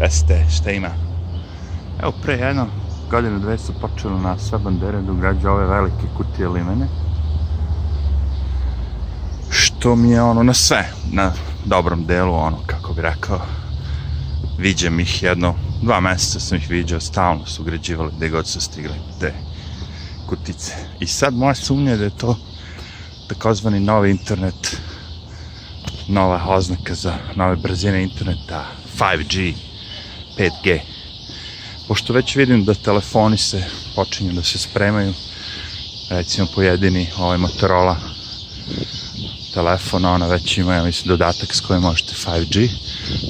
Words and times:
Gde 0.00 0.10
ste, 0.10 0.44
šta 0.50 0.70
ima? 0.70 0.88
Evo, 2.02 2.12
pre 2.22 2.34
jedno 2.34 2.66
godinu, 3.10 3.38
dve 3.38 3.58
su 3.58 3.72
počeli 3.80 4.20
na 4.20 4.38
sve 4.38 4.58
bandere 4.58 5.02
da 5.02 5.12
ugrađu 5.12 5.48
ove 5.48 5.66
velike 5.66 6.06
kutije 6.16 6.48
limene. 6.48 6.86
Što 9.50 9.96
mi 9.96 10.10
je 10.10 10.22
ono 10.22 10.42
na 10.42 10.54
sve, 10.54 10.92
na 11.12 11.32
dobrom 11.64 12.06
delu, 12.06 12.34
ono, 12.34 12.58
kako 12.66 12.92
bi 12.92 13.02
rekao, 13.02 13.40
viđam 14.58 15.00
ih 15.00 15.22
jedno, 15.22 15.54
dva 15.82 16.00
meseca 16.00 16.40
sam 16.40 16.58
ih 16.58 16.70
viđao, 16.70 17.00
stalno 17.00 17.46
su 17.46 17.62
ugrađivali 17.62 18.12
gde 18.16 18.28
god 18.28 18.46
su 18.46 18.60
stigli 18.60 18.94
te 19.20 19.34
kutice. 20.26 20.72
I 21.00 21.06
sad 21.06 21.34
moja 21.34 21.54
sumnja 21.54 21.90
je 21.90 21.96
da 21.96 22.04
je 22.04 22.16
to 22.16 22.36
takozvani 23.28 23.80
novi 23.80 24.10
internet, 24.10 24.76
nova 26.08 26.44
oznaka 26.48 26.94
za 26.94 27.14
nove 27.36 27.56
brzine 27.56 28.02
interneta, 28.02 28.64
5G, 28.98 29.69
5G. 30.38 30.80
Pošto 31.88 32.12
već 32.12 32.36
vidim 32.36 32.64
da 32.64 32.74
telefoni 32.74 33.38
se 33.38 33.64
počinju 33.94 34.32
da 34.32 34.42
se 34.42 34.58
spremaju, 34.58 35.14
recimo 36.10 36.46
pojedini 36.54 37.06
ovaj 37.18 37.38
Motorola 37.38 37.96
telefon, 39.54 40.04
ona 40.04 40.26
već 40.26 40.58
ima, 40.58 40.74
ja 40.74 40.84
mislim, 40.84 41.08
dodatak 41.08 41.54
s 41.54 41.60
kojim 41.60 41.82
možete 41.82 42.14
5G. 42.14 42.68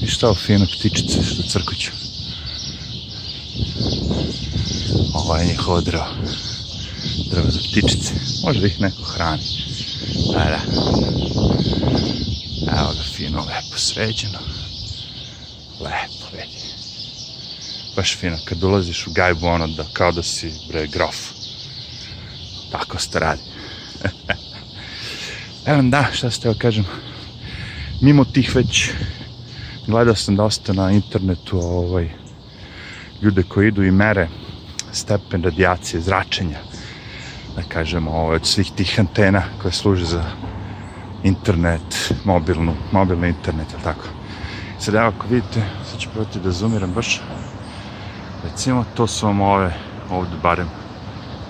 I 0.02 0.07
šta 0.07 0.27
ovo 0.27 0.34
fino 0.34 0.66
ptičice 0.66 1.23
što 1.23 1.43
crkuću. 1.43 1.91
Ovo 5.15 5.37
je 5.37 5.46
njihovo 5.46 5.80
drvo. 5.80 6.07
Drvo 7.30 7.51
za 7.51 7.59
ptičice. 7.59 8.12
Možda 8.45 8.66
ih 8.66 8.80
neko 8.80 9.02
hrani. 9.02 9.43
Da, 10.32 10.45
da. 10.45 10.60
Evo 12.79 12.93
ga 12.93 13.02
fino, 13.16 13.38
lepo 13.38 13.79
sređeno. 13.79 14.38
Lepo, 15.80 16.27
vidi. 16.32 16.70
Baš 18.00 18.16
fino, 18.16 18.36
kad 18.45 18.64
ulaziš 18.64 19.06
u 19.06 19.10
gajbu, 19.12 19.46
ono, 19.46 19.66
da, 19.66 19.84
kao 19.93 20.12
da 20.12 20.23
si, 20.23 20.51
bre, 20.68 20.87
grof. 20.87 21.16
Tako 22.73 22.98
se 22.98 23.10
to 23.10 23.18
radi. 23.18 23.42
Evo 25.66 25.82
da, 25.82 26.07
šta 26.12 26.30
ste 26.30 26.48
joj 26.48 26.59
kažem, 26.59 26.84
mimo 28.01 28.24
tih 28.24 28.57
već 28.57 28.90
gledao 29.87 30.15
sam 30.15 30.37
dosta 30.37 30.73
na 30.73 30.90
internetu 30.90 31.59
ovaj, 31.59 32.09
ljude 33.23 33.42
koji 33.42 33.68
idu 33.68 33.84
i 33.84 33.90
mere 33.90 34.29
stepen 34.92 35.42
radijacije, 35.42 36.01
zračenja, 36.01 36.59
da 37.57 37.62
kažemo, 37.62 38.10
ovaj, 38.10 38.37
od 38.37 38.46
svih 38.46 38.70
tih 38.76 38.95
antena 39.01 39.42
koje 39.62 39.73
služe 39.73 40.04
za 40.04 40.24
internet, 41.24 42.14
mobilnu, 42.24 42.74
mobilni 42.92 43.29
internet, 43.29 43.73
ili 43.73 43.82
tako. 43.82 44.04
Sad 44.79 44.95
evo 44.95 45.07
ako 45.09 45.26
vidite, 45.26 45.62
sad 45.90 46.01
ću 46.01 46.09
probati 46.09 46.40
da 46.40 46.51
zoomiram 46.51 46.92
baš, 46.92 47.20
recimo 48.45 48.85
to 48.95 49.07
su 49.07 49.27
vam 49.27 49.41
ove, 49.41 49.73
ovde 50.10 50.37
barem 50.43 50.69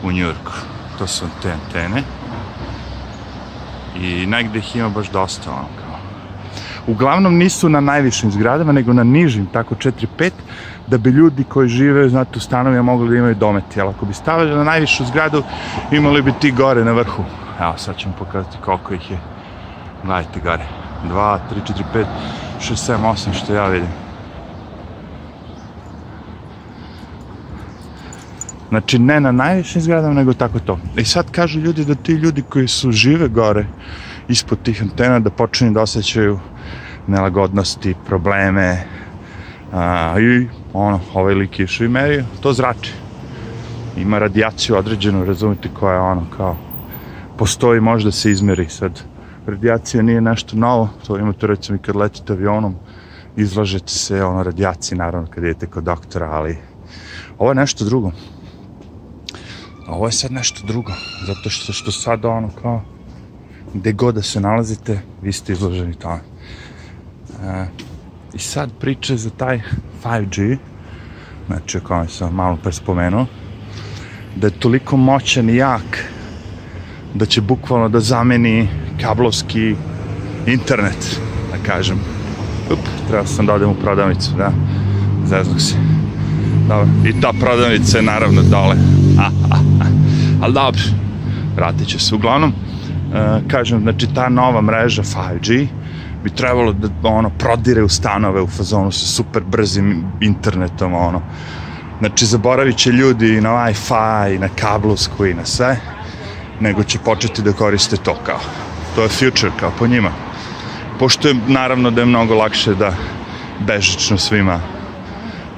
u 0.05 0.13
Njurku, 0.13 0.53
to 0.99 1.07
su 1.07 1.25
vam 1.25 1.35
te 1.43 1.53
antene, 1.53 2.03
i 3.97 4.27
negde 4.27 4.59
ih 4.59 4.77
ima 4.77 4.89
baš 4.89 5.11
dosta 5.11 5.51
ono 5.51 5.69
kao. 5.81 5.99
Uglavnom 6.87 7.37
nisu 7.37 7.69
na 7.69 7.81
najvišim 7.81 8.31
zgradama, 8.31 8.73
nego 8.73 8.93
na 8.93 9.05
nižim, 9.05 9.47
tako 9.47 9.75
4-5, 9.75 10.31
da 10.87 10.99
bi 10.99 11.11
ljudi 11.11 11.45
koji 11.45 11.69
žive, 11.69 12.09
znate, 12.09 12.39
u 12.39 12.41
stanovima 12.41 12.83
mogli 12.83 13.09
da 13.09 13.17
imaju 13.17 13.35
dometi. 13.35 13.81
Ali 13.81 13.91
ako 13.91 14.07
bi 14.07 14.15
stavili 14.15 14.57
na 14.57 14.65
najvišu 14.65 15.05
zgradu, 15.05 15.43
imali 15.91 16.23
bi 16.23 16.33
ti 16.41 16.51
gore 16.51 16.85
na 16.85 16.93
vrhu. 16.93 17.25
Evo, 17.61 17.75
sad 17.77 17.97
ću 17.97 18.09
vam 18.09 18.19
pokazati 18.19 18.57
koliko 18.65 18.95
ih 18.95 19.11
je. 19.11 19.19
Gledajte 20.05 20.41
gore. 20.41 20.67
2, 21.09 21.39
3, 21.55 21.73
4, 21.73 21.83
5, 21.95 22.05
6, 22.61 22.93
7, 22.93 22.99
8, 23.13 23.33
što 23.33 23.55
ja 23.55 23.67
vidim. 23.67 23.89
Znači, 28.71 28.99
ne 28.99 29.21
na 29.21 29.33
najvišim 29.33 29.83
zgradama, 29.83 30.15
nego 30.15 30.33
tako 30.33 30.59
to. 30.59 30.79
I 30.97 31.05
sad 31.05 31.31
kažu 31.31 31.61
ljudi 31.61 31.85
da 31.85 31.95
ti 31.95 32.13
ljudi 32.13 32.43
koji 32.43 32.69
su 32.69 32.93
žive 32.93 33.29
gore, 33.29 33.67
ispod 34.29 34.63
tih 34.63 34.83
antena, 34.83 35.19
da 35.21 35.31
počinju 35.31 35.73
da 35.73 35.83
osjećaju 35.83 36.39
nelagodnosti, 37.07 37.95
probleme, 38.07 38.85
a, 39.73 40.15
i 40.21 40.47
ono, 40.73 41.01
ovaj 41.15 41.35
lik 41.35 41.61
išao 41.61 41.85
i 41.85 41.89
merio, 41.89 42.25
to 42.41 42.53
zrači. 42.53 42.93
Ima 43.97 44.19
radijaciju 44.19 44.77
određenu, 44.77 45.25
razumite, 45.25 45.69
koja 45.81 45.95
je 45.95 46.01
ono, 46.01 46.27
kao, 46.37 46.57
postoji, 47.39 47.81
može 47.81 48.05
da 48.05 48.13
se 48.13 48.31
izmeri 48.31 48.69
sad. 48.69 49.03
Radijacija 49.47 50.03
nije 50.03 50.21
nešto 50.21 50.57
novo, 50.57 50.89
to 51.07 51.19
imate 51.19 51.47
recimo 51.47 51.77
i 51.77 51.83
kad 51.83 51.97
letite 51.97 52.33
avionom, 52.33 52.75
izlažete 53.37 53.93
se 53.93 54.25
ono 54.25 54.43
radijaciji, 54.43 54.99
naravno, 54.99 55.29
kad 55.31 55.45
idete 55.45 55.67
kod 55.67 55.85
doktora, 55.85 56.31
ali 56.31 56.59
ovo 57.39 57.51
je 57.51 57.55
nešto 57.55 57.85
drugo. 57.85 58.13
A 59.91 59.95
ovo 59.95 60.07
je 60.07 60.13
sad 60.13 60.33
nešto 60.33 60.67
drugo, 60.67 60.93
zato 61.27 61.51
što, 61.51 61.73
što 61.73 61.93
sad 61.93 62.25
ono 62.25 62.49
kao, 62.63 62.83
gde 63.75 63.93
god 63.93 64.15
da 64.15 64.23
se 64.23 64.41
nalazite, 64.41 65.01
vi 65.23 65.33
ste 65.33 65.53
izloženi 65.53 65.95
tome. 65.95 66.21
E, 67.45 67.67
I 68.35 68.39
sad 68.39 68.71
priče 68.81 69.17
za 69.17 69.31
taj 69.31 69.61
5G, 70.05 70.57
znači 71.47 71.79
o 71.79 71.81
kome 71.81 72.09
sam 72.09 72.35
malo 72.35 72.57
pre 72.63 72.73
spomenuo, 72.73 73.27
da 74.37 74.47
je 74.47 74.61
toliko 74.61 74.97
moćan 74.97 75.51
i 75.51 75.57
jak, 75.57 76.05
da 77.15 77.27
će 77.27 77.41
bukvalno 77.41 77.89
da 77.89 78.01
zameni 78.01 78.69
kablovski 79.03 79.75
internet, 80.47 81.21
da 81.51 81.73
kažem. 81.73 81.99
Up, 82.73 82.79
treba 83.09 83.27
sam 83.27 83.47
da 83.47 83.55
odem 83.55 83.71
u 83.71 83.75
prodavnicu, 83.75 84.31
da, 84.39 84.53
zeznok 85.27 85.61
se. 85.61 85.75
Dobro, 86.69 86.89
i 87.07 87.21
ta 87.21 87.33
prodavnica 87.41 87.99
je 87.99 88.03
naravno 88.03 88.43
dole. 88.43 88.77
Ha. 89.17 89.70
Ali 90.41 90.55
dobro, 90.55 90.83
vratit 91.57 91.89
će 91.89 91.99
se. 91.99 92.15
Uglavnom, 92.15 92.53
uh, 92.53 93.51
kažem, 93.51 93.81
znači 93.81 94.07
ta 94.15 94.29
nova 94.29 94.61
mreža 94.61 95.03
5G 95.03 95.67
bi 96.25 96.31
trebalo 96.31 96.73
da 96.73 97.09
ono 97.09 97.31
prodire 97.31 97.83
u 97.83 97.89
stanove 97.89 98.43
u 98.43 98.47
fazonu 98.47 98.93
sa 98.93 99.07
super 99.07 99.43
brzim 99.43 100.05
internetom, 100.21 100.95
ono. 100.95 101.23
Znači, 101.99 102.27
zaboravit 102.27 102.77
će 102.77 102.91
ljudi 102.91 103.37
i 103.37 103.41
na 103.41 103.51
Wi-Fi, 103.51 104.35
i 104.35 104.39
na 104.39 104.49
kablovsku, 104.49 105.27
i 105.27 105.35
na 105.35 105.45
sve, 105.45 105.81
nego 106.61 106.85
će 106.85 106.99
početi 106.99 107.43
da 107.43 107.53
koriste 107.53 107.97
to 107.97 108.15
kao. 108.27 108.41
To 108.95 109.03
je 109.03 109.09
future, 109.09 109.53
kao 109.61 109.73
po 109.79 109.87
njima. 109.87 110.11
Pošto 110.99 111.29
je, 111.29 111.35
naravno, 111.49 111.91
da 111.91 112.01
je 112.01 112.07
mnogo 112.07 112.35
lakše 112.35 112.75
da 112.75 112.93
bežično 113.67 114.19
svima 114.19 114.61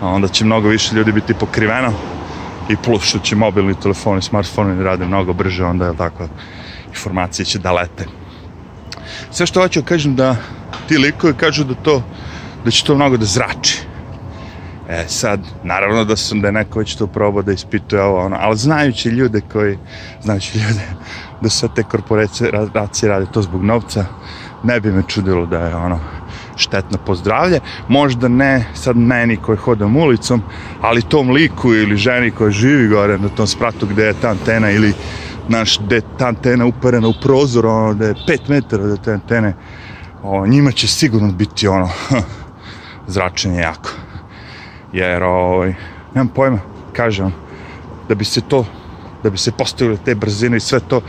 onda 0.03 0.29
će 0.29 0.45
mnogo 0.45 0.69
više 0.69 0.95
ljudi 0.95 1.13
biti 1.13 1.35
pokriveno 1.35 1.93
i 2.73 2.77
plus 2.85 3.05
što 3.05 3.19
će 3.19 3.37
mobilni 3.37 3.75
telefoni, 3.75 4.23
smartfoni 4.23 4.77
da 4.77 4.83
rade 4.83 5.07
mnogo 5.07 5.33
brže, 5.33 5.65
onda 5.65 5.87
je 5.87 5.97
tako, 5.97 6.29
informacije 6.89 7.47
će 7.47 7.59
da 7.59 7.73
lete. 7.73 8.07
Sve 9.31 9.47
što 9.47 9.61
hoću 9.61 9.81
da 9.81 9.87
kažem 9.87 10.17
da 10.17 10.37
ti 10.89 10.99
likovi 10.99 11.35
kažu 11.35 11.65
da 11.65 11.75
to, 11.75 12.03
da 12.65 12.71
će 12.71 12.85
to 12.85 12.95
mnogo 12.95 13.17
da 13.17 13.25
zrači. 13.25 13.83
E 14.89 15.05
sad, 15.09 15.41
naravno 15.65 16.05
da 16.05 16.17
sam 16.17 16.41
da 16.41 16.49
je 16.49 16.53
neko 16.53 16.79
već 16.79 16.97
to 16.97 17.07
probao 17.07 17.43
da 17.43 17.53
ispituje 17.53 18.03
ovo, 18.03 18.25
ono, 18.25 18.37
ali 18.41 18.57
znajući 18.57 19.09
ljude 19.09 19.41
koji, 19.53 19.79
znajući 20.23 20.59
ljude 20.59 20.87
da 21.41 21.49
sve 21.49 21.69
te 21.75 21.83
korporacije 21.83 22.51
rade 23.09 23.27
to 23.33 23.43
zbog 23.43 23.65
novca, 23.65 24.05
ne 24.63 24.81
bi 24.81 24.93
me 24.93 25.03
čudilo 25.09 25.47
da 25.47 25.59
je 25.59 25.77
ono, 25.77 26.01
štetno 26.63 26.99
po 27.07 27.15
zdravlje. 27.15 27.61
Možda 27.89 28.29
ne 28.29 28.65
sad 28.75 28.97
meni 28.97 29.37
koji 29.37 29.59
hodam 29.59 29.97
ulicom, 29.97 30.43
ali 30.81 31.03
tom 31.03 31.31
liku 31.31 31.75
ili 31.75 31.97
ženi 31.97 32.31
koja 32.31 32.51
živi 32.51 32.89
gore 32.89 33.19
na 33.19 33.29
tom 33.29 33.47
spratu 33.47 33.87
gde 33.87 34.05
je 34.05 34.15
ta 34.15 34.31
antena 34.31 34.71
ili 34.71 34.93
naš, 35.49 35.79
gde 35.79 35.97
je 35.97 36.03
ta 36.19 36.29
antena 36.29 36.67
uperena 36.67 37.09
u 37.09 37.15
prozor, 37.23 37.67
ono, 37.67 37.95
gde 37.95 38.07
je 38.07 38.15
5 38.15 38.39
metara 38.49 38.87
do 38.87 38.97
te 38.97 39.13
antene, 39.13 39.55
o, 40.23 40.47
njima 40.47 40.73
će 40.73 40.89
sigurno 40.89 41.33
biti 41.33 41.69
ono, 41.69 41.89
zračenje 43.15 43.61
jako. 43.61 43.91
Jer, 44.93 45.23
ovaj, 45.23 45.75
nemam 46.15 46.29
pojma, 46.29 46.59
kažem 46.93 47.33
da 48.09 48.15
bi 48.15 48.25
se 48.25 48.41
to 48.41 48.65
da 49.23 49.31
bi 49.31 49.39
se 49.39 49.53
postavile 49.53 49.97
te 50.05 50.15
brzine 50.15 50.57
i 50.57 50.61
sve 50.61 50.81
to, 50.81 51.01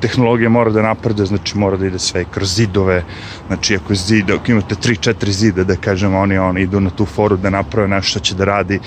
tehnologija 0.00 0.48
mora 0.48 0.70
da 0.70 0.82
naprede, 0.82 1.24
znači 1.24 1.58
mora 1.58 1.76
da 1.76 1.86
ide 1.86 1.98
sve 1.98 2.24
kroz 2.24 2.54
zidove, 2.54 3.04
znači 3.46 3.76
ako, 3.76 3.94
zid, 3.94 4.30
ako 4.30 4.50
imate 4.50 4.74
3-4 4.74 5.30
zida, 5.30 5.64
da 5.64 5.76
kažemo, 5.76 6.18
oni, 6.18 6.38
oni 6.38 6.62
idu 6.62 6.80
na 6.80 6.90
tu 6.90 7.06
foru 7.06 7.36
da 7.36 7.50
naprave 7.50 7.88
nešto 7.88 8.10
što 8.10 8.20
će 8.20 8.34
da 8.34 8.44
radi 8.44 8.80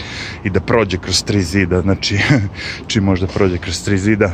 i 0.44 0.50
da 0.50 0.60
prođe 0.60 0.98
kroz 0.98 1.24
tri 1.24 1.42
zida, 1.42 1.82
znači 1.82 2.20
čim 2.88 3.04
može 3.04 3.26
da 3.26 3.34
prođe 3.34 3.58
kroz 3.58 3.84
tri 3.84 3.98
zida, 3.98 4.32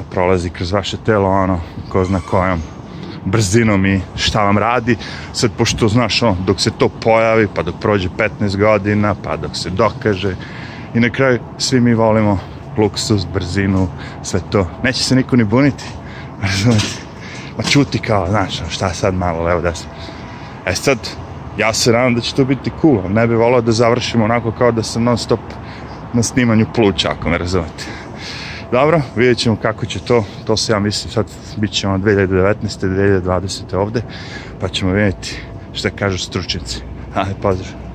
a 0.00 0.02
prolazi 0.10 0.50
kroz 0.50 0.72
vaše 0.72 0.96
telo, 0.96 1.28
ono, 1.28 1.60
ko 1.88 2.04
zna 2.04 2.20
kojom 2.20 2.62
brzinom 3.26 3.86
i 3.86 4.00
šta 4.16 4.44
vam 4.44 4.58
radi. 4.58 4.96
Sad, 5.32 5.50
pošto, 5.58 5.88
znaš, 5.88 6.22
on, 6.22 6.36
dok 6.46 6.60
se 6.60 6.70
to 6.78 6.88
pojavi, 6.88 7.48
pa 7.54 7.62
dok 7.62 7.74
prođe 7.80 8.08
15 8.40 8.56
godina, 8.56 9.14
pa 9.22 9.36
dok 9.36 9.56
se 9.56 9.70
dokaže, 9.70 10.36
i 10.94 11.00
na 11.00 11.10
kraju 11.10 11.38
svi 11.58 11.80
mi 11.80 11.94
volimo 11.94 12.38
luksus, 12.78 13.26
brzinu, 13.34 13.88
sve 14.22 14.40
to. 14.50 14.66
Neće 14.82 15.04
se 15.04 15.16
niko 15.16 15.36
ni 15.36 15.44
buniti, 15.44 15.84
razumete? 16.42 17.06
Ma 17.56 17.62
čuti 17.62 17.98
kao, 17.98 18.26
znaš, 18.28 18.62
šta 18.68 18.94
sad 18.94 19.14
malo, 19.14 19.44
levo 19.44 19.60
desno. 19.60 19.90
E 20.66 20.74
sad, 20.74 20.98
ja 21.58 21.72
se 21.72 21.92
nadam 21.92 22.14
da 22.14 22.20
će 22.20 22.34
to 22.34 22.44
biti 22.44 22.70
cool, 22.80 23.02
ne 23.08 23.26
bi 23.26 23.34
volao 23.34 23.60
da 23.60 23.72
završimo 23.72 24.24
onako 24.24 24.52
kao 24.52 24.72
da 24.72 24.82
sam 24.82 25.04
non 25.04 25.18
stop 25.18 25.40
na 26.12 26.22
snimanju 26.22 26.66
pluća, 26.74 27.10
ako 27.10 27.28
me 27.28 27.38
razumete. 27.38 27.84
Dobro, 28.72 29.00
vidjet 29.16 29.38
ćemo 29.38 29.56
kako 29.56 29.86
će 29.86 29.98
to, 29.98 30.24
to 30.44 30.56
se 30.56 30.72
ja 30.72 30.78
mislim 30.78 31.12
sad 31.12 31.26
bit 31.56 31.70
će 31.70 31.88
ono 31.88 31.98
2019. 31.98 32.54
2020. 32.80 33.76
ovde, 33.76 34.02
pa 34.60 34.68
ćemo 34.68 34.92
vidjeti 34.92 35.40
šta 35.72 35.90
kažu 35.90 36.18
stručnici. 36.18 36.82
Ajde, 37.14 37.34
pozdrav. 37.42 37.85